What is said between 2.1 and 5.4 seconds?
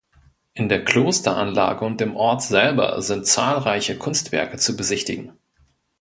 Ort selber sind zahlreiche Kunstwerke zu besichtigen.